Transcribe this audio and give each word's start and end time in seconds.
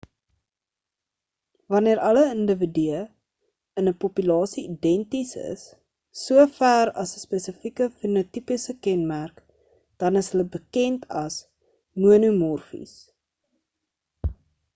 wanneer 1.73 1.99
alle 2.07 2.21
individue 2.37 3.01
in 3.81 3.83
'n 3.91 3.97
populasie 4.03 4.63
identies 4.73 5.31
is 5.51 5.61
so 6.23 6.35
ver 6.59 6.85
as 7.03 7.07
'n 7.17 7.23
spesifieke 7.27 7.85
fenotipiese 7.99 8.73
kenmerk 8.87 9.37
dan 9.99 10.17
is 10.23 10.29
hulle 10.31 10.47
bekend 10.55 11.01
as 11.23 11.33
monomorfies 12.01 12.93